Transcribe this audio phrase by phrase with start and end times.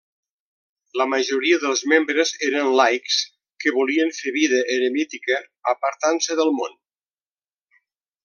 [0.99, 3.19] La majoria dels membres eren laics,
[3.63, 5.37] que volien fer vida eremítica
[5.75, 6.75] apartant-se del món.